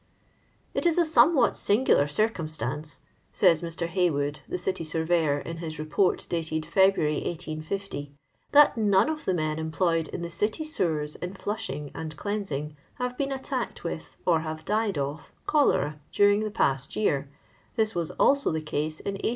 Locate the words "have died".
14.39-14.97